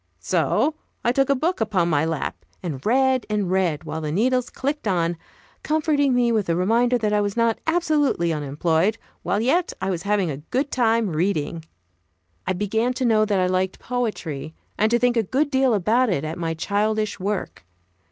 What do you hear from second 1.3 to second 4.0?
book upon my lap and read, and read,